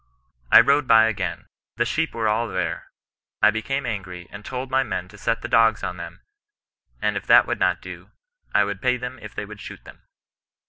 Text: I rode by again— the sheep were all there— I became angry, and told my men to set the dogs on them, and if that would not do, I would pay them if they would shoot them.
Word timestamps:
I 0.51 0.59
rode 0.61 0.87
by 0.87 1.05
again— 1.05 1.45
the 1.77 1.85
sheep 1.85 2.15
were 2.15 2.27
all 2.27 2.47
there— 2.47 2.87
I 3.43 3.51
became 3.51 3.85
angry, 3.85 4.25
and 4.31 4.43
told 4.43 4.71
my 4.71 4.81
men 4.81 5.07
to 5.09 5.17
set 5.19 5.43
the 5.43 5.47
dogs 5.47 5.83
on 5.83 5.97
them, 5.97 6.21
and 7.03 7.15
if 7.15 7.27
that 7.27 7.45
would 7.45 7.59
not 7.59 7.81
do, 7.83 8.09
I 8.51 8.63
would 8.63 8.81
pay 8.81 8.97
them 8.97 9.19
if 9.21 9.35
they 9.35 9.45
would 9.45 9.61
shoot 9.61 9.83
them. 9.83 10.01